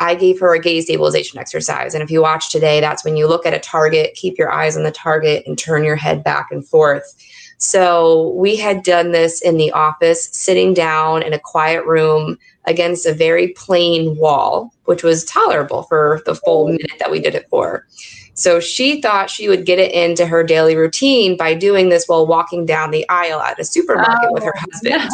I 0.00 0.14
gave 0.14 0.40
her 0.40 0.54
a 0.54 0.60
gaze 0.60 0.84
stabilization 0.84 1.38
exercise. 1.38 1.94
And 1.94 2.02
if 2.02 2.10
you 2.10 2.22
watch 2.22 2.50
today, 2.50 2.80
that's 2.80 3.04
when 3.04 3.16
you 3.16 3.26
look 3.26 3.46
at 3.46 3.54
a 3.54 3.58
target, 3.58 4.14
keep 4.14 4.38
your 4.38 4.50
eyes 4.50 4.76
on 4.76 4.82
the 4.82 4.90
target, 4.90 5.44
and 5.46 5.58
turn 5.58 5.84
your 5.84 5.96
head 5.96 6.22
back 6.22 6.48
and 6.50 6.66
forth. 6.66 7.14
So 7.58 8.30
we 8.34 8.54
had 8.54 8.84
done 8.84 9.10
this 9.10 9.42
in 9.42 9.56
the 9.56 9.72
office, 9.72 10.28
sitting 10.32 10.74
down 10.74 11.22
in 11.22 11.32
a 11.32 11.40
quiet 11.40 11.84
room 11.86 12.38
against 12.66 13.04
a 13.04 13.12
very 13.12 13.48
plain 13.48 14.16
wall, 14.16 14.72
which 14.84 15.02
was 15.02 15.24
tolerable 15.24 15.82
for 15.84 16.22
the 16.24 16.36
full 16.36 16.66
minute 16.66 16.92
that 17.00 17.10
we 17.10 17.18
did 17.18 17.34
it 17.34 17.48
for. 17.50 17.86
So 18.38 18.60
she 18.60 19.02
thought 19.02 19.30
she 19.30 19.48
would 19.48 19.66
get 19.66 19.80
it 19.80 19.90
into 19.90 20.24
her 20.24 20.44
daily 20.44 20.76
routine 20.76 21.36
by 21.36 21.54
doing 21.54 21.88
this 21.88 22.06
while 22.06 22.24
walking 22.24 22.64
down 22.64 22.92
the 22.92 23.04
aisle 23.08 23.40
at 23.40 23.58
a 23.58 23.64
supermarket 23.64 24.28
oh, 24.30 24.32
with 24.32 24.44
her 24.44 24.54
oh, 24.56 24.60
husband. 24.70 25.10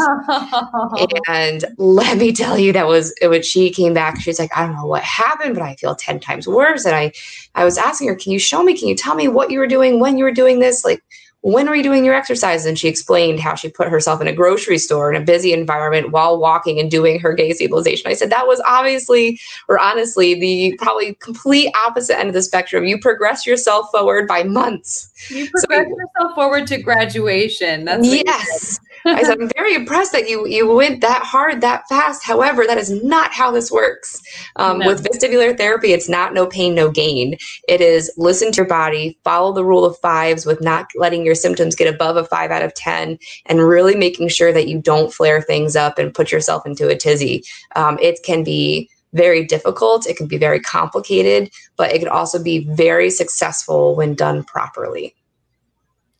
No. 1.09 1.21
And 1.29 1.65
let 1.79 2.19
me 2.19 2.33
tell 2.33 2.59
you, 2.59 2.73
that 2.75 2.87
was 2.87 3.15
when 3.23 3.43
she 3.43 3.71
came 3.71 3.95
back. 3.95 4.21
She's 4.21 4.39
like, 4.39 4.55
I 4.55 4.67
don't 4.67 4.77
know 4.77 4.87
what 4.87 5.03
happened, 5.03 5.55
but 5.55 5.63
I 5.63 5.75
feel 5.77 5.95
10 5.95 6.21
times 6.21 6.47
worse. 6.47 6.85
And 6.85 6.95
I, 6.95 7.13
I 7.55 7.65
was 7.65 7.79
asking 7.79 8.09
her, 8.09 8.15
Can 8.15 8.31
you 8.31 8.39
show 8.39 8.63
me? 8.63 8.77
Can 8.77 8.89
you 8.89 8.95
tell 8.95 9.15
me 9.15 9.27
what 9.27 9.51
you 9.51 9.59
were 9.59 9.67
doing 9.67 10.01
when 10.01 10.19
you 10.19 10.25
were 10.25 10.33
doing 10.33 10.59
this? 10.59 10.85
Like, 10.85 11.03
when 11.45 11.69
are 11.69 11.77
you 11.77 11.83
doing 11.83 12.07
your 12.07 12.15
exercise? 12.15 12.65
And 12.65 12.79
she 12.79 12.89
explained 12.89 13.39
how 13.39 13.55
she 13.55 13.69
put 13.69 13.89
herself 13.89 14.19
in 14.23 14.27
a 14.27 14.33
grocery 14.33 14.79
store 14.79 15.13
in 15.13 15.21
a 15.21 15.25
busy 15.25 15.53
environment 15.53 16.11
while 16.11 16.39
walking 16.39 16.81
and 16.81 16.91
doing 16.91 17.21
her 17.21 17.35
gaze 17.35 17.57
stabilization. 17.57 18.11
I 18.11 18.15
said, 18.15 18.31
that 18.31 18.47
was 18.47 18.63
obviously, 18.67 19.39
or 19.69 19.79
honestly, 19.79 20.35
the 20.35 20.75
probably 20.79 21.13
complete 21.21 21.71
opposite 21.77 22.19
end 22.19 22.29
of 22.29 22.35
the 22.35 22.41
spectrum. 22.41 22.87
You 22.87 22.99
progress 22.99 23.47
yourself 23.47 23.91
forward 23.91 24.27
by 24.27 24.43
months. 24.43 25.11
You 25.29 25.51
progress 25.51 25.87
so, 25.87 25.97
yourself 25.99 26.35
forward 26.35 26.67
to 26.69 26.79
graduation. 26.79 27.85
That's 27.85 28.07
yes. 28.07 28.81
I 29.07 29.23
said, 29.23 29.39
I'm 29.39 29.51
very 29.55 29.75
impressed 29.75 30.13
that 30.13 30.29
you 30.29 30.47
you 30.47 30.73
went 30.73 31.03
that 31.03 31.23
hard 31.23 31.61
that 31.61 31.87
fast. 31.89 32.25
However, 32.25 32.65
that 32.67 32.79
is 32.79 32.91
not 33.05 33.33
how 33.33 33.51
this 33.51 33.71
works. 33.71 34.23
Um, 34.57 34.79
no. 34.79 34.87
With 34.87 35.05
vestibular 35.05 35.57
therapy, 35.57 35.93
it's 35.93 36.09
not 36.09 36.33
no 36.33 36.47
pain, 36.47 36.75
no 36.75 36.91
gain. 36.91 37.37
It 37.69 37.83
is 37.83 38.11
listen 38.17 38.51
to 38.53 38.57
your 38.59 38.67
body, 38.67 39.19
follow 39.23 39.53
the 39.53 39.65
rule 39.65 39.85
of 39.85 39.99
fives 39.99 40.47
with 40.47 40.63
not 40.63 40.89
letting 40.97 41.25
your 41.27 41.34
symptoms 41.35 41.75
get 41.75 41.93
above 41.93 42.17
a 42.17 42.25
five 42.25 42.51
out 42.51 42.63
of 42.63 42.75
10, 42.75 43.19
and 43.47 43.61
really 43.61 43.95
making 43.95 44.29
sure 44.29 44.53
that 44.53 44.69
you 44.69 44.81
don't 44.81 45.13
flare 45.13 45.41
things 45.41 45.77
up 45.77 45.99
and 45.99 46.15
put 46.15 46.33
yourself 46.33 46.67
into 46.67 46.89
a 46.89 46.97
tizzy. 46.97 47.45
Um, 47.77 47.99
it 48.01 48.23
can 48.25 48.45
be 48.45 48.89
very 49.13 49.45
difficult, 49.45 50.07
it 50.07 50.17
can 50.17 50.27
be 50.27 50.39
very 50.39 50.61
complicated, 50.61 51.51
but 51.77 51.93
it 51.93 52.01
can 52.01 52.09
also 52.09 52.43
be 52.43 52.65
very 52.75 53.11
successful 53.11 53.95
when 53.95 54.15
done 54.15 54.43
properly. 54.45 55.15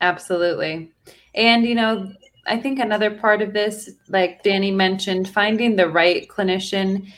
Absolutely. 0.01 0.91
And, 1.35 1.65
you 1.65 1.75
know, 1.75 2.13
I 2.47 2.59
think 2.59 2.79
another 2.79 3.11
part 3.11 3.43
of 3.43 3.53
this, 3.53 3.91
like 4.09 4.43
Danny 4.43 4.71
mentioned, 4.71 5.29
finding 5.29 5.77
the 5.77 5.89
right 5.89 6.29
clinician. 6.29 7.13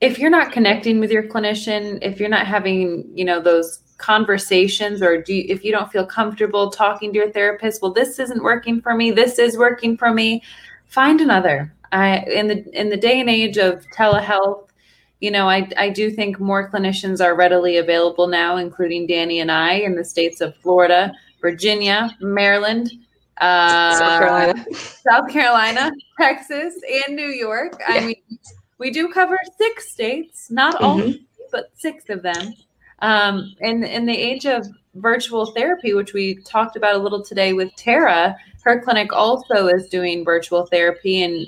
If 0.00 0.18
you're 0.18 0.30
not 0.30 0.52
connecting 0.52 0.98
with 1.00 1.10
your 1.10 1.22
clinician, 1.22 1.98
if 2.02 2.18
you're 2.20 2.28
not 2.28 2.46
having, 2.46 3.10
you 3.14 3.24
know, 3.24 3.40
those 3.40 3.80
conversations 3.98 5.02
or 5.02 5.20
do 5.20 5.34
you, 5.34 5.44
if 5.48 5.64
you 5.64 5.72
don't 5.72 5.90
feel 5.90 6.06
comfortable 6.06 6.70
talking 6.70 7.12
to 7.12 7.18
your 7.18 7.30
therapist, 7.30 7.82
well, 7.82 7.92
this 7.92 8.18
isn't 8.18 8.42
working 8.42 8.80
for 8.80 8.94
me, 8.94 9.10
this 9.10 9.38
is 9.38 9.56
working 9.56 9.96
for 9.96 10.12
me, 10.12 10.42
find 10.86 11.20
another. 11.20 11.72
I 11.92 12.18
in 12.26 12.48
the 12.48 12.64
in 12.78 12.90
the 12.90 12.96
day 12.96 13.20
and 13.20 13.30
age 13.30 13.58
of 13.58 13.84
telehealth, 13.96 14.68
you 15.20 15.30
know, 15.30 15.48
I, 15.48 15.68
I 15.76 15.88
do 15.88 16.10
think 16.10 16.38
more 16.40 16.70
clinicians 16.70 17.24
are 17.24 17.34
readily 17.34 17.78
available 17.78 18.26
now, 18.26 18.56
including 18.56 19.06
Danny 19.06 19.40
and 19.40 19.50
I 19.50 19.74
in 19.74 19.94
the 19.94 20.04
states 20.04 20.40
of 20.40 20.54
Florida, 20.56 21.12
Virginia, 21.40 22.14
Maryland, 22.20 22.90
uh, 23.38 23.98
South 23.98 24.20
Carolina, 24.20 24.64
South 24.74 25.28
Carolina, 25.30 25.92
Texas, 26.20 26.74
and 27.06 27.16
New 27.16 27.28
York. 27.28 27.76
Yeah. 27.80 27.94
I 27.94 28.06
mean, 28.06 28.22
we 28.78 28.90
do 28.90 29.08
cover 29.08 29.38
six 29.56 29.90
states, 29.90 30.50
not 30.50 30.74
mm-hmm. 30.76 30.84
all, 30.84 31.14
but 31.50 31.70
six 31.74 32.10
of 32.10 32.22
them. 32.22 32.52
Um, 33.00 33.54
and 33.60 33.84
in 33.84 34.06
the 34.06 34.16
age 34.16 34.46
of 34.46 34.66
virtual 34.94 35.46
therapy, 35.46 35.94
which 35.94 36.12
we 36.12 36.36
talked 36.42 36.76
about 36.76 36.94
a 36.94 36.98
little 36.98 37.22
today 37.22 37.52
with 37.52 37.74
Tara, 37.76 38.36
her 38.64 38.80
clinic 38.80 39.12
also 39.12 39.68
is 39.68 39.88
doing 39.88 40.24
virtual 40.24 40.66
therapy. 40.66 41.22
And 41.22 41.46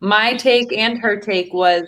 my 0.00 0.34
take 0.34 0.72
and 0.72 0.98
her 0.98 1.18
take 1.18 1.52
was 1.52 1.84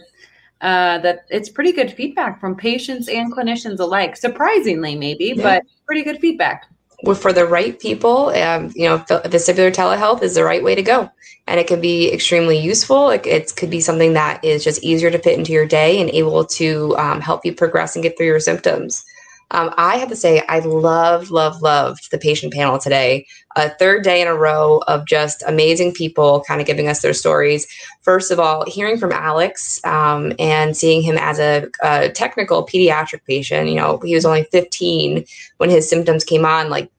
uh, 0.60 0.98
that 0.98 1.26
it's 1.30 1.48
pretty 1.48 1.72
good 1.72 1.92
feedback 1.92 2.40
from 2.40 2.56
patients 2.56 3.08
and 3.08 3.32
clinicians 3.32 3.78
alike. 3.78 4.16
Surprisingly, 4.16 4.96
maybe, 4.96 5.34
yeah. 5.36 5.42
but 5.42 5.62
pretty 5.86 6.02
good 6.02 6.20
feedback. 6.20 6.66
For 7.14 7.32
the 7.32 7.46
right 7.46 7.78
people, 7.78 8.28
um, 8.30 8.72
you 8.74 8.88
know, 8.88 8.98
vestibular 8.98 9.72
telehealth 9.72 10.22
is 10.22 10.34
the 10.34 10.44
right 10.44 10.62
way 10.62 10.74
to 10.74 10.82
go. 10.82 11.10
And 11.46 11.58
it 11.58 11.66
can 11.66 11.80
be 11.80 12.12
extremely 12.12 12.58
useful. 12.58 13.10
It, 13.10 13.26
it 13.26 13.56
could 13.56 13.70
be 13.70 13.80
something 13.80 14.12
that 14.12 14.44
is 14.44 14.62
just 14.62 14.84
easier 14.84 15.10
to 15.10 15.18
fit 15.18 15.38
into 15.38 15.52
your 15.52 15.66
day 15.66 16.00
and 16.00 16.10
able 16.10 16.44
to 16.44 16.96
um, 16.96 17.20
help 17.20 17.44
you 17.44 17.54
progress 17.54 17.96
and 17.96 18.02
get 18.02 18.16
through 18.16 18.26
your 18.26 18.40
symptoms. 18.40 19.04
Um, 19.52 19.74
I 19.76 19.96
have 19.96 20.08
to 20.10 20.16
say, 20.16 20.42
I 20.48 20.60
love, 20.60 21.30
love, 21.30 21.60
loved 21.60 22.10
the 22.10 22.18
patient 22.18 22.52
panel 22.52 22.78
today. 22.78 23.26
A 23.56 23.68
third 23.68 24.04
day 24.04 24.22
in 24.22 24.28
a 24.28 24.34
row 24.34 24.78
of 24.86 25.06
just 25.06 25.42
amazing 25.46 25.92
people 25.92 26.44
kind 26.46 26.60
of 26.60 26.66
giving 26.66 26.88
us 26.88 27.02
their 27.02 27.14
stories. 27.14 27.66
First 28.02 28.30
of 28.30 28.38
all, 28.38 28.64
hearing 28.66 28.96
from 28.96 29.10
Alex 29.12 29.84
um, 29.84 30.32
and 30.38 30.76
seeing 30.76 31.02
him 31.02 31.18
as 31.18 31.40
a, 31.40 31.66
a, 31.82 32.10
technical 32.10 32.64
pediatric 32.64 33.24
patient, 33.26 33.68
you 33.68 33.74
know, 33.74 33.98
he 34.04 34.14
was 34.14 34.24
only 34.24 34.44
15 34.44 35.24
when 35.56 35.70
his 35.70 35.88
symptoms 35.88 36.22
came 36.22 36.44
on. 36.44 36.70
Like, 36.70 36.90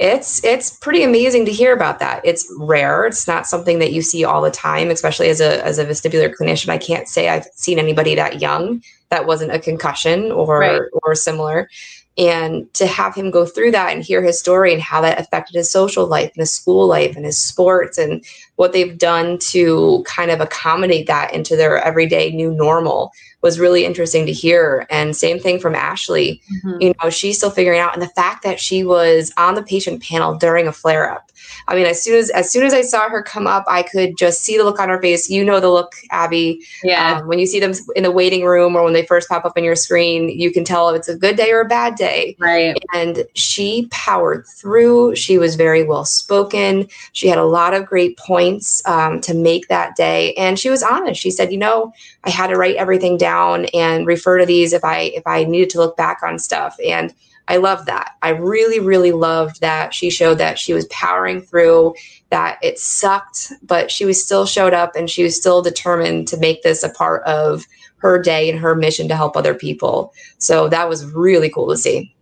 it's 0.00 0.42
it's 0.44 0.76
pretty 0.78 1.04
amazing 1.04 1.44
to 1.46 1.52
hear 1.52 1.72
about 1.72 2.00
that. 2.00 2.20
It's 2.24 2.52
rare. 2.58 3.06
It's 3.06 3.28
not 3.28 3.46
something 3.46 3.78
that 3.78 3.92
you 3.92 4.02
see 4.02 4.24
all 4.24 4.42
the 4.42 4.50
time, 4.50 4.90
especially 4.90 5.28
as 5.28 5.40
a 5.40 5.64
as 5.64 5.78
a 5.78 5.86
vestibular 5.86 6.34
clinician. 6.34 6.68
I 6.70 6.78
can't 6.78 7.08
say 7.08 7.28
I've 7.28 7.46
seen 7.54 7.78
anybody 7.78 8.14
that 8.16 8.40
young 8.40 8.82
that 9.10 9.26
wasn't 9.26 9.52
a 9.52 9.60
concussion 9.60 10.32
or 10.32 10.58
right. 10.58 10.82
or 11.04 11.14
similar 11.14 11.68
and 12.16 12.72
to 12.74 12.86
have 12.86 13.14
him 13.14 13.30
go 13.30 13.44
through 13.44 13.72
that 13.72 13.92
and 13.92 14.04
hear 14.04 14.22
his 14.22 14.38
story 14.38 14.72
and 14.72 14.80
how 14.80 15.00
that 15.00 15.18
affected 15.18 15.56
his 15.56 15.70
social 15.70 16.06
life 16.06 16.30
and 16.34 16.42
his 16.42 16.52
school 16.52 16.86
life 16.86 17.16
and 17.16 17.24
his 17.24 17.38
sports 17.38 17.98
and 17.98 18.24
what 18.56 18.72
they've 18.72 18.98
done 18.98 19.36
to 19.38 20.04
kind 20.06 20.30
of 20.30 20.40
accommodate 20.40 21.08
that 21.08 21.34
into 21.34 21.56
their 21.56 21.78
everyday 21.78 22.30
new 22.30 22.52
normal 22.52 23.10
was 23.44 23.60
really 23.60 23.84
interesting 23.84 24.24
to 24.24 24.32
hear. 24.32 24.86
And 24.88 25.14
same 25.14 25.38
thing 25.38 25.60
from 25.60 25.74
Ashley. 25.74 26.40
Mm-hmm. 26.56 26.80
You 26.80 26.94
know, 27.00 27.10
she's 27.10 27.36
still 27.36 27.50
figuring 27.50 27.78
out. 27.78 27.92
And 27.92 28.02
the 28.02 28.08
fact 28.08 28.42
that 28.42 28.58
she 28.58 28.84
was 28.84 29.30
on 29.36 29.54
the 29.54 29.62
patient 29.62 30.02
panel 30.02 30.34
during 30.34 30.66
a 30.66 30.72
flare 30.72 31.12
up. 31.12 31.30
I 31.68 31.74
mean, 31.74 31.84
as 31.84 32.02
soon 32.02 32.16
as 32.16 32.30
as 32.30 32.50
soon 32.50 32.64
as 32.64 32.72
I 32.72 32.80
saw 32.80 33.06
her 33.10 33.22
come 33.22 33.46
up, 33.46 33.64
I 33.68 33.82
could 33.82 34.16
just 34.16 34.40
see 34.40 34.56
the 34.56 34.64
look 34.64 34.80
on 34.80 34.88
her 34.88 35.00
face. 35.00 35.28
You 35.28 35.44
know 35.44 35.60
the 35.60 35.68
look, 35.68 35.92
Abby. 36.10 36.64
Yeah. 36.82 37.18
Um, 37.18 37.28
when 37.28 37.38
you 37.38 37.44
see 37.44 37.60
them 37.60 37.72
in 37.94 38.02
the 38.02 38.10
waiting 38.10 38.44
room 38.44 38.74
or 38.76 38.82
when 38.82 38.94
they 38.94 39.04
first 39.04 39.28
pop 39.28 39.44
up 39.44 39.52
on 39.56 39.62
your 39.62 39.76
screen, 39.76 40.30
you 40.30 40.50
can 40.50 40.64
tell 40.64 40.88
if 40.88 40.96
it's 40.96 41.08
a 41.08 41.16
good 41.16 41.36
day 41.36 41.52
or 41.52 41.60
a 41.60 41.66
bad 41.66 41.96
day. 41.96 42.34
Right. 42.38 42.74
And 42.94 43.26
she 43.34 43.88
powered 43.90 44.46
through. 44.46 45.16
She 45.16 45.36
was 45.36 45.54
very 45.54 45.82
well 45.84 46.06
spoken. 46.06 46.88
She 47.12 47.28
had 47.28 47.38
a 47.38 47.44
lot 47.44 47.74
of 47.74 47.84
great 47.84 48.16
points 48.16 48.80
um, 48.86 49.20
to 49.20 49.34
make 49.34 49.68
that 49.68 49.96
day, 49.96 50.32
and 50.34 50.58
she 50.58 50.70
was 50.70 50.82
honest. 50.82 51.20
She 51.20 51.30
said, 51.30 51.52
"You 51.52 51.58
know, 51.58 51.92
I 52.24 52.30
had 52.30 52.46
to 52.46 52.56
write 52.56 52.76
everything 52.76 53.18
down 53.18 53.33
and 53.74 54.06
refer 54.06 54.38
to 54.38 54.46
these 54.46 54.72
if 54.72 54.84
I 54.84 55.12
if 55.14 55.26
I 55.26 55.44
needed 55.44 55.70
to 55.70 55.78
look 55.78 55.96
back 55.96 56.22
on 56.22 56.38
stuff. 56.38 56.76
And 56.84 57.14
I 57.48 57.56
love 57.58 57.86
that. 57.86 58.12
I 58.22 58.30
really, 58.30 58.80
really 58.80 59.12
loved 59.12 59.60
that 59.60 59.92
she 59.92 60.08
showed 60.08 60.38
that 60.38 60.58
she 60.58 60.72
was 60.72 60.86
powering 60.86 61.42
through, 61.42 61.94
that 62.30 62.58
it 62.62 62.78
sucked, 62.78 63.52
but 63.62 63.90
she 63.90 64.06
was 64.06 64.22
still 64.22 64.46
showed 64.46 64.72
up 64.72 64.96
and 64.96 65.10
she 65.10 65.22
was 65.22 65.36
still 65.36 65.60
determined 65.60 66.26
to 66.28 66.38
make 66.38 66.62
this 66.62 66.82
a 66.82 66.88
part 66.88 67.22
of 67.24 67.66
her 67.98 68.18
day 68.20 68.48
and 68.50 68.58
her 68.58 68.74
mission 68.74 69.08
to 69.08 69.16
help 69.16 69.36
other 69.36 69.54
people. 69.54 70.12
So 70.38 70.68
that 70.68 70.88
was 70.88 71.04
really 71.06 71.50
cool 71.50 71.68
to 71.68 71.76
see. 71.76 72.13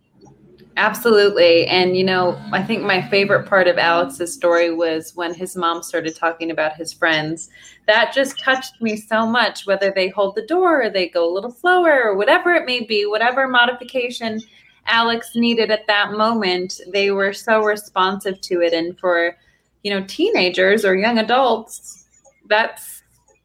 Absolutely. 0.75 1.67
And, 1.67 1.95
you 1.95 2.03
know, 2.03 2.41
I 2.51 2.63
think 2.63 2.81
my 2.81 3.01
favorite 3.09 3.47
part 3.47 3.67
of 3.67 3.77
Alex's 3.77 4.33
story 4.33 4.73
was 4.73 5.15
when 5.15 5.33
his 5.33 5.55
mom 5.55 5.83
started 5.83 6.15
talking 6.15 6.49
about 6.49 6.75
his 6.75 6.91
friends. 6.91 7.49
That 7.85 8.11
just 8.13 8.39
touched 8.39 8.81
me 8.81 8.95
so 8.95 9.27
much, 9.27 9.67
whether 9.67 9.91
they 9.91 10.09
hold 10.09 10.35
the 10.35 10.47
door 10.47 10.81
or 10.81 10.89
they 10.89 11.09
go 11.09 11.29
a 11.29 11.33
little 11.33 11.51
slower 11.51 12.03
or 12.03 12.17
whatever 12.17 12.53
it 12.53 12.65
may 12.65 12.83
be, 12.83 13.05
whatever 13.05 13.47
modification 13.47 14.41
Alex 14.87 15.35
needed 15.35 15.69
at 15.69 15.85
that 15.87 16.13
moment, 16.13 16.81
they 16.91 17.11
were 17.11 17.33
so 17.33 17.63
responsive 17.63 18.41
to 18.41 18.61
it. 18.61 18.73
And 18.73 18.97
for, 18.99 19.37
you 19.83 19.93
know, 19.93 20.03
teenagers 20.07 20.85
or 20.85 20.95
young 20.95 21.19
adults, 21.19 22.07
that's 22.47 23.03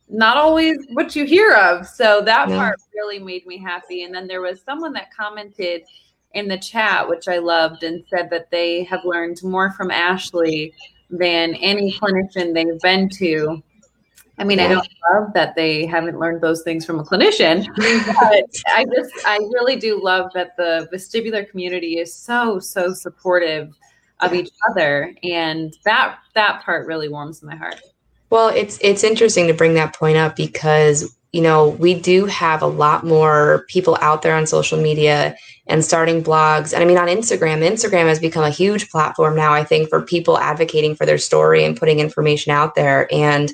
not 0.08 0.38
always 0.38 0.78
what 0.92 1.14
you 1.14 1.26
hear 1.26 1.52
of. 1.52 1.86
So 1.86 2.22
that 2.22 2.48
yeah. 2.48 2.56
part 2.56 2.80
really 2.94 3.18
made 3.18 3.46
me 3.46 3.58
happy. 3.58 4.04
And 4.04 4.14
then 4.14 4.26
there 4.26 4.40
was 4.40 4.62
someone 4.62 4.94
that 4.94 5.14
commented, 5.14 5.82
in 6.34 6.48
the 6.48 6.58
chat, 6.58 7.08
which 7.08 7.28
I 7.28 7.38
loved, 7.38 7.82
and 7.82 8.04
said 8.08 8.30
that 8.30 8.50
they 8.50 8.84
have 8.84 9.04
learned 9.04 9.42
more 9.42 9.72
from 9.72 9.90
Ashley 9.90 10.74
than 11.10 11.54
any 11.54 11.92
clinician 11.92 12.54
they've 12.54 12.80
been 12.80 13.08
to. 13.10 13.62
I 14.40 14.44
mean, 14.44 14.60
I 14.60 14.68
don't 14.68 14.88
love 15.12 15.32
that 15.34 15.56
they 15.56 15.84
haven't 15.84 16.20
learned 16.20 16.42
those 16.42 16.62
things 16.62 16.84
from 16.84 17.00
a 17.00 17.04
clinician, 17.04 17.66
but 17.76 18.44
I 18.68 18.84
just, 18.94 19.12
I 19.26 19.38
really 19.38 19.74
do 19.74 20.00
love 20.00 20.30
that 20.34 20.56
the 20.56 20.88
vestibular 20.92 21.48
community 21.48 21.98
is 21.98 22.14
so, 22.14 22.60
so 22.60 22.92
supportive 22.92 23.74
of 24.20 24.34
each 24.34 24.50
other, 24.70 25.12
and 25.24 25.76
that 25.84 26.18
that 26.34 26.62
part 26.62 26.86
really 26.86 27.08
warms 27.08 27.42
my 27.42 27.56
heart. 27.56 27.80
Well, 28.30 28.48
it's 28.48 28.78
it's 28.80 29.02
interesting 29.02 29.46
to 29.48 29.54
bring 29.54 29.74
that 29.74 29.94
point 29.94 30.18
up 30.18 30.36
because 30.36 31.16
you 31.32 31.40
know 31.40 31.68
we 31.70 31.94
do 31.94 32.24
have 32.26 32.62
a 32.62 32.66
lot 32.66 33.04
more 33.04 33.64
people 33.68 33.98
out 34.00 34.22
there 34.22 34.34
on 34.34 34.46
social 34.46 34.80
media 34.80 35.36
and 35.68 35.84
starting 35.84 36.22
blogs. 36.22 36.72
And 36.72 36.82
I 36.82 36.86
mean, 36.86 36.98
on 36.98 37.08
Instagram, 37.08 37.62
Instagram 37.62 38.06
has 38.06 38.18
become 38.18 38.44
a 38.44 38.50
huge 38.50 38.90
platform 38.90 39.36
now, 39.36 39.52
I 39.52 39.64
think, 39.64 39.88
for 39.88 40.00
people 40.00 40.38
advocating 40.38 40.94
for 40.94 41.04
their 41.04 41.18
story 41.18 41.64
and 41.64 41.76
putting 41.76 42.00
information 42.00 42.52
out 42.52 42.74
there. 42.74 43.06
And 43.12 43.52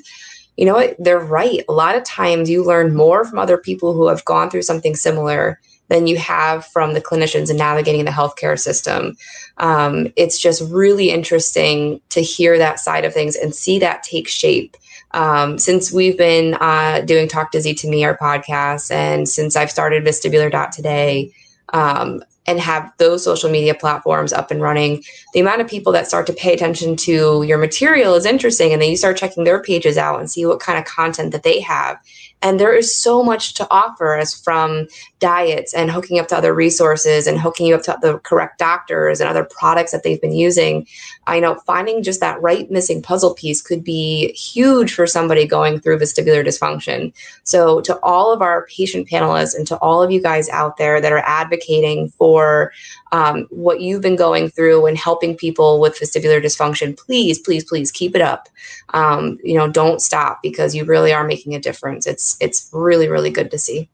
you 0.55 0.65
know 0.65 0.75
what? 0.75 0.95
They're 0.97 1.19
right. 1.19 1.63
A 1.67 1.73
lot 1.73 1.97
of 1.97 2.05
times 2.05 2.49
you 2.49 2.63
learn 2.63 2.95
more 2.95 3.25
from 3.25 3.37
other 3.37 3.57
people 3.57 3.93
who 3.93 4.07
have 4.07 4.23
gone 4.23 4.49
through 4.49 4.61
something 4.61 4.95
similar 4.95 5.59
than 5.89 6.07
you 6.07 6.17
have 6.17 6.65
from 6.65 6.93
the 6.93 7.01
clinicians 7.01 7.49
and 7.49 7.59
navigating 7.59 8.05
the 8.05 8.11
healthcare 8.11 8.57
system. 8.57 9.15
Um, 9.57 10.11
it's 10.15 10.39
just 10.39 10.63
really 10.71 11.11
interesting 11.11 12.01
to 12.09 12.21
hear 12.21 12.57
that 12.57 12.79
side 12.79 13.05
of 13.05 13.13
things 13.13 13.35
and 13.35 13.53
see 13.53 13.77
that 13.79 14.03
take 14.03 14.27
shape. 14.27 14.77
Um, 15.15 15.57
since 15.57 15.91
we've 15.91 16.17
been 16.17 16.55
uh, 16.55 17.01
doing 17.01 17.27
Talk 17.27 17.51
Dizzy 17.51 17.73
to 17.73 17.89
Me, 17.89 18.03
our 18.03 18.17
podcast, 18.17 18.91
and 18.91 19.27
since 19.27 19.55
I've 19.55 19.71
started 19.71 20.03
Vestibular 20.03 20.71
Today, 20.71 21.33
um, 21.73 22.21
and 22.47 22.59
have 22.59 22.91
those 22.97 23.23
social 23.23 23.49
media 23.49 23.73
platforms 23.73 24.31
up 24.31 24.51
and 24.51 24.61
running, 24.61 25.03
the 25.33 25.39
amount 25.39 25.61
of 25.61 25.67
people 25.67 25.91
that 25.93 26.07
start 26.07 26.27
to 26.27 26.33
pay 26.33 26.53
attention 26.53 26.95
to 26.95 27.43
your 27.43 27.57
material 27.57 28.13
is 28.13 28.25
interesting. 28.25 28.71
And 28.71 28.81
then 28.81 28.89
you 28.89 28.97
start 28.97 29.17
checking 29.17 29.45
their 29.45 29.63
pages 29.63 29.97
out 29.97 30.19
and 30.19 30.29
see 30.29 30.45
what 30.45 30.59
kind 30.59 30.77
of 30.77 30.85
content 30.85 31.31
that 31.31 31.43
they 31.43 31.59
have. 31.61 31.97
And 32.41 32.59
there 32.59 32.75
is 32.75 32.95
so 32.95 33.23
much 33.23 33.55
to 33.55 33.67
offer 33.71 34.15
as 34.15 34.35
from 34.35 34.87
diets 35.25 35.73
and 35.73 35.89
hooking 35.89 36.19
up 36.19 36.27
to 36.27 36.37
other 36.37 36.53
resources 36.53 37.25
and 37.25 37.39
hooking 37.39 37.65
you 37.65 37.73
up 37.73 37.81
to 37.81 37.97
the 37.99 38.19
correct 38.19 38.59
doctors 38.59 39.19
and 39.19 39.27
other 39.27 39.43
products 39.43 39.91
that 39.91 40.03
they've 40.03 40.21
been 40.21 40.35
using. 40.35 40.85
I 41.25 41.39
know 41.39 41.55
finding 41.65 42.03
just 42.03 42.19
that 42.19 42.39
right 42.43 42.69
missing 42.69 43.01
puzzle 43.01 43.33
piece 43.33 43.59
could 43.59 43.83
be 43.83 44.33
huge 44.33 44.93
for 44.93 45.07
somebody 45.07 45.47
going 45.47 45.79
through 45.79 45.97
vestibular 45.97 46.45
dysfunction. 46.45 47.11
So, 47.43 47.81
to 47.81 47.99
all 48.01 48.31
of 48.31 48.43
our 48.43 48.67
patient 48.67 49.09
panelists 49.09 49.57
and 49.57 49.65
to 49.65 49.77
all 49.77 50.03
of 50.03 50.11
you 50.11 50.21
guys 50.21 50.47
out 50.49 50.77
there 50.77 51.01
that 51.01 51.11
are 51.11 51.23
advocating 51.25 52.09
for 52.09 52.71
um, 53.11 53.47
what 53.49 53.81
you've 53.81 54.03
been 54.03 54.15
going 54.15 54.49
through 54.51 54.85
and 54.85 54.95
helping 54.95 55.35
people 55.35 55.79
with 55.79 55.99
vestibular 55.99 56.39
dysfunction, 56.39 56.95
please, 56.95 57.39
please, 57.39 57.63
please 57.63 57.91
keep 57.91 58.15
it 58.15 58.21
up. 58.21 58.47
Um, 58.93 59.39
you 59.43 59.57
know, 59.57 59.71
don't 59.71 60.03
stop 60.03 60.43
because 60.43 60.75
you 60.75 60.85
really 60.85 61.13
are 61.13 61.25
making 61.25 61.55
a 61.55 61.59
difference. 61.59 62.05
It's 62.05 62.37
it's 62.39 62.69
really, 62.71 63.07
really 63.07 63.31
good 63.31 63.49
to 63.49 63.57
see. 63.57 63.89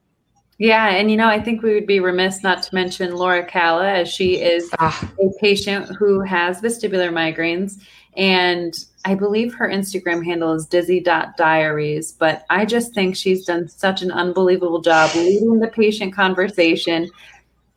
Yeah, 0.62 0.90
and 0.90 1.10
you 1.10 1.18
know, 1.18 1.28
I 1.28 1.40
think 1.40 1.64
we 1.64 1.74
would 1.74 1.88
be 1.88 2.00
remiss 2.00 2.44
not 2.44 2.62
to 2.62 2.76
mention 2.76 3.16
Laura 3.16 3.44
Calla, 3.44 3.90
as 3.90 4.08
she 4.08 4.40
is 4.40 4.70
ah. 4.78 5.12
a 5.20 5.30
patient 5.40 5.88
who 5.96 6.20
has 6.20 6.62
vestibular 6.62 7.10
migraines. 7.10 7.82
And 8.16 8.72
I 9.04 9.16
believe 9.16 9.56
her 9.56 9.68
Instagram 9.68 10.24
handle 10.24 10.54
is 10.54 10.68
dizzy.diaries. 10.68 12.12
But 12.12 12.46
I 12.52 12.66
just 12.66 12.94
think 12.94 13.16
she's 13.16 13.44
done 13.44 13.70
such 13.70 14.04
an 14.04 14.12
unbelievable 14.12 14.82
job 14.82 15.10
leading 15.16 15.58
the 15.58 15.68
patient 15.68 16.14
conversation, 16.14 17.10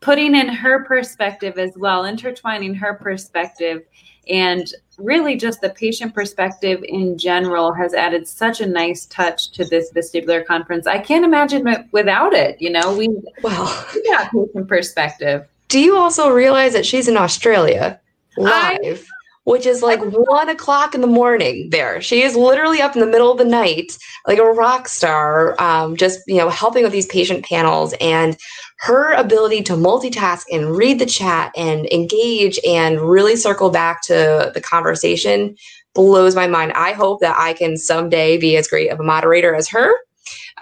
putting 0.05 0.35
in 0.35 0.49
her 0.49 0.85
perspective 0.85 1.59
as 1.59 1.73
well, 1.77 2.05
intertwining 2.05 2.75
her 2.75 2.93
perspective 2.93 3.83
and 4.29 4.73
really 4.99 5.35
just 5.35 5.63
the 5.63 5.71
patient 5.71 6.15
perspective 6.15 6.85
in 6.87 7.17
general 7.17 7.73
has 7.73 7.95
added 7.95 8.29
such 8.29 8.61
a 8.61 8.67
nice 8.67 9.07
touch 9.07 9.51
to 9.53 9.65
this 9.65 9.91
vestibular 9.93 10.45
conference. 10.45 10.87
I 10.87 10.99
can't 10.99 11.25
imagine 11.25 11.67
it 11.67 11.87
without 11.93 12.35
it. 12.35 12.61
You 12.61 12.71
know, 12.71 12.95
we 12.97 13.09
well, 13.43 13.87
yeah, 14.05 14.29
patient 14.29 14.69
perspective. 14.69 15.47
Do 15.69 15.81
you 15.81 15.97
also 15.97 16.31
realize 16.31 16.75
that 16.75 16.85
she's 16.85 17.09
in 17.09 17.17
Australia 17.17 17.99
live? 18.37 19.09
Which 19.45 19.67
is 19.67 19.83
like 19.83 20.01
one 20.01 20.49
o'clock 20.49 20.95
in 20.95 21.03
the 21.03 21.07
morning 21.07 21.69
there. 21.71 22.01
She 22.01 22.23
is 22.23 22.35
literally 22.35 22.81
up 22.81 22.95
in 22.95 23.01
the 23.01 23.07
middle 23.07 23.31
of 23.31 23.37
the 23.37 23.45
night, 23.45 23.99
like 24.27 24.39
a 24.39 24.45
rock 24.45 24.89
star, 24.89 25.61
um, 25.61 25.97
just, 25.97 26.21
you 26.27 26.37
know, 26.37 26.49
helping 26.49 26.83
with 26.83 26.93
these 26.93 27.07
patient 27.07 27.45
panels. 27.45 27.95
And 28.01 28.39
her 28.81 29.13
ability 29.13 29.63
to 29.65 29.75
multitask 29.75 30.45
and 30.51 30.75
read 30.75 30.99
the 30.99 31.07
chat 31.07 31.53
and 31.57 31.87
engage 31.93 32.59
and 32.67 33.01
really 33.01 33.37
circle 33.37 33.71
back 33.71 34.03
to 34.03 34.51
the 34.55 34.61
conversation 34.61 35.57
blows 35.95 36.35
my 36.35 36.47
mind. 36.47 36.73
I 36.73 36.93
hope 36.93 37.21
that 37.21 37.37
I 37.39 37.53
can 37.53 37.77
someday 37.77 38.37
be 38.37 38.57
as 38.57 38.69
great 38.69 38.91
of 38.91 38.99
a 38.99 39.05
moderator 39.05 39.55
as 39.55 39.69
her. 39.69 39.95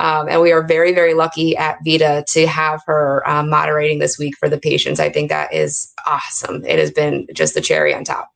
Um, 0.01 0.29
and 0.29 0.41
we 0.41 0.53
are 0.53 0.67
very, 0.67 0.93
very 0.93 1.15
lucky 1.15 1.57
at 1.57 1.79
VeDA 1.85 2.25
to 2.33 2.47
have 2.47 2.83
her 2.87 3.29
um, 3.29 3.49
moderating 3.49 3.99
this 3.99 4.19
week 4.19 4.37
for 4.37 4.49
the 4.49 4.59
patients. 4.59 5.01
I 5.01 5.11
think 5.11 5.29
that 5.29 5.53
is 5.53 5.93
awesome. 6.07 6.65
It 6.65 6.79
has 6.79 6.91
been 6.91 7.27
just 7.33 7.55
the 7.55 7.61
cherry 7.61 7.95
on 7.95 8.05
top. 8.05 8.32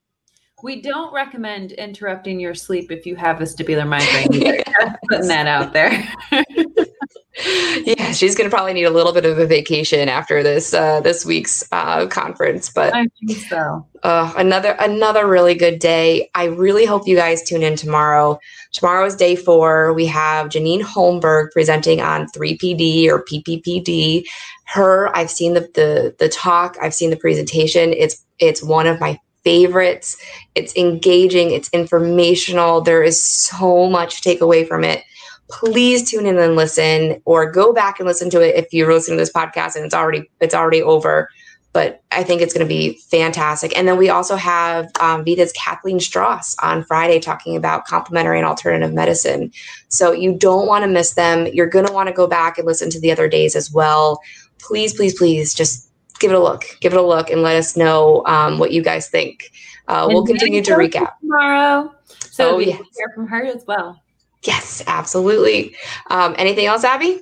We 0.62 0.80
don't 0.80 1.12
recommend 1.12 1.72
interrupting 1.72 2.40
your 2.40 2.54
sleep 2.54 2.90
if 2.90 3.04
you 3.04 3.14
have 3.16 3.36
vestibular 3.36 3.86
migraine. 3.86 4.62
putting 5.10 5.28
that 5.28 5.46
out 5.46 5.74
there. 5.74 5.90
yeah, 7.84 8.12
she's 8.12 8.34
going 8.34 8.48
to 8.48 8.54
probably 8.54 8.72
need 8.72 8.84
a 8.84 8.90
little 8.90 9.12
bit 9.12 9.26
of 9.26 9.38
a 9.38 9.46
vacation 9.46 10.08
after 10.08 10.42
this 10.42 10.72
uh, 10.72 11.00
this 11.00 11.26
week's 11.26 11.62
uh, 11.72 12.06
conference. 12.06 12.70
But 12.70 12.94
I 12.94 13.06
think 13.26 13.38
so. 13.48 13.86
Uh, 14.02 14.32
another 14.38 14.76
another 14.80 15.26
really 15.26 15.54
good 15.54 15.78
day. 15.78 16.30
I 16.34 16.44
really 16.44 16.86
hope 16.86 17.06
you 17.06 17.16
guys 17.16 17.42
tune 17.42 17.62
in 17.62 17.76
tomorrow. 17.76 18.38
Tomorrow 18.72 19.04
is 19.06 19.16
day 19.16 19.36
four. 19.36 19.92
We 19.92 20.06
have 20.06 20.48
Janene 20.48 20.80
Holmberg 20.80 21.50
presenting 21.52 22.00
on 22.00 22.28
3PD 22.28 23.08
or 23.08 23.22
PPPD. 23.24 24.24
Her, 24.64 25.14
I've 25.14 25.30
seen 25.30 25.52
the 25.52 25.68
the 25.74 26.16
the 26.18 26.30
talk. 26.30 26.76
I've 26.80 26.94
seen 26.94 27.10
the 27.10 27.16
presentation. 27.16 27.92
It's 27.92 28.24
it's 28.38 28.62
one 28.62 28.86
of 28.86 29.00
my 29.00 29.18
favorites. 29.46 30.16
It's 30.56 30.74
engaging. 30.74 31.52
It's 31.52 31.68
informational. 31.68 32.80
There 32.80 33.04
is 33.04 33.22
so 33.22 33.88
much 33.88 34.16
to 34.16 34.22
take 34.22 34.40
away 34.40 34.64
from 34.64 34.82
it 34.82 35.04
please 35.48 36.10
tune 36.10 36.26
in 36.26 36.38
and 36.38 36.56
listen 36.56 37.20
or 37.24 37.50
go 37.50 37.72
back 37.72 38.00
and 38.00 38.06
listen 38.06 38.30
to 38.30 38.40
it 38.40 38.56
if 38.56 38.72
you're 38.72 38.92
listening 38.92 39.16
to 39.16 39.22
this 39.22 39.32
podcast 39.32 39.76
and 39.76 39.84
it's 39.84 39.94
already 39.94 40.28
it's 40.40 40.54
already 40.54 40.82
over 40.82 41.28
but 41.72 42.02
i 42.10 42.22
think 42.22 42.42
it's 42.42 42.52
going 42.52 42.66
to 42.66 42.68
be 42.68 42.98
fantastic 43.10 43.76
and 43.78 43.86
then 43.86 43.96
we 43.96 44.08
also 44.08 44.34
have 44.34 44.86
um, 45.00 45.24
VeDA's 45.24 45.52
kathleen 45.52 46.00
strauss 46.00 46.56
on 46.62 46.82
friday 46.82 47.20
talking 47.20 47.56
about 47.56 47.86
complementary 47.86 48.38
and 48.38 48.46
alternative 48.46 48.92
medicine 48.92 49.52
so 49.88 50.10
you 50.10 50.34
don't 50.34 50.66
want 50.66 50.82
to 50.82 50.88
miss 50.88 51.14
them 51.14 51.46
you're 51.52 51.68
going 51.68 51.86
to 51.86 51.92
want 51.92 52.08
to 52.08 52.12
go 52.12 52.26
back 52.26 52.58
and 52.58 52.66
listen 52.66 52.90
to 52.90 53.00
the 53.00 53.12
other 53.12 53.28
days 53.28 53.54
as 53.54 53.72
well 53.72 54.20
please 54.58 54.94
please 54.94 55.16
please 55.16 55.54
just 55.54 55.85
give 56.20 56.30
it 56.30 56.34
a 56.34 56.42
look 56.42 56.64
give 56.80 56.92
it 56.92 56.98
a 56.98 57.02
look 57.02 57.30
and 57.30 57.42
let 57.42 57.56
us 57.56 57.76
know 57.76 58.24
um, 58.26 58.58
what 58.58 58.72
you 58.72 58.82
guys 58.82 59.08
think 59.08 59.50
uh, 59.88 60.06
we'll 60.08 60.26
continue 60.26 60.62
to 60.62 60.72
recap 60.72 61.18
tomorrow 61.20 61.92
so 62.08 62.56
oh, 62.56 62.58
yes. 62.58 62.80
hear 62.96 63.12
from 63.14 63.26
her 63.26 63.44
as 63.44 63.64
well 63.66 64.00
Yes, 64.46 64.82
absolutely. 64.86 65.74
Um, 66.08 66.34
anything 66.38 66.66
else, 66.66 66.84
Abby? 66.84 67.20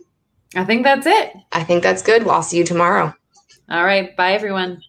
I 0.56 0.64
think 0.64 0.84
that's 0.84 1.06
it. 1.06 1.32
I 1.52 1.64
think 1.64 1.82
that's 1.82 2.02
good. 2.02 2.24
Well, 2.24 2.36
I'll 2.36 2.42
see 2.42 2.58
you 2.58 2.64
tomorrow. 2.64 3.14
All 3.70 3.84
right. 3.84 4.14
Bye, 4.16 4.32
everyone. 4.32 4.82